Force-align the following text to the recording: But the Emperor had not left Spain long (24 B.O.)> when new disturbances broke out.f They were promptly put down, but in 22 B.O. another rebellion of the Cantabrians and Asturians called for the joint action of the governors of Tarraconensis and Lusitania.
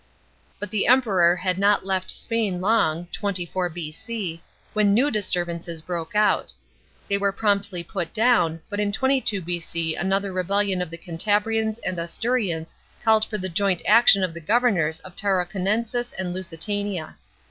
But 0.57 0.71
the 0.71 0.87
Emperor 0.87 1.35
had 1.35 1.59
not 1.59 1.85
left 1.85 2.09
Spain 2.09 2.59
long 2.59 3.05
(24 3.11 3.69
B.O.)> 3.69 4.39
when 4.73 4.95
new 4.95 5.11
disturbances 5.11 5.83
broke 5.83 6.15
out.f 6.15 6.53
They 7.07 7.19
were 7.19 7.31
promptly 7.31 7.83
put 7.83 8.11
down, 8.11 8.61
but 8.67 8.79
in 8.79 8.91
22 8.91 9.41
B.O. 9.41 10.01
another 10.01 10.33
rebellion 10.33 10.81
of 10.81 10.89
the 10.89 10.97
Cantabrians 10.97 11.77
and 11.85 11.99
Asturians 11.99 12.73
called 13.03 13.25
for 13.25 13.37
the 13.37 13.47
joint 13.47 13.83
action 13.85 14.23
of 14.23 14.33
the 14.33 14.41
governors 14.41 15.01
of 15.01 15.15
Tarraconensis 15.15 16.13
and 16.17 16.33
Lusitania. 16.33 17.17